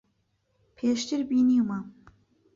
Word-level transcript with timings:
پێشتر 0.77 1.21
بینیومە. 1.29 1.79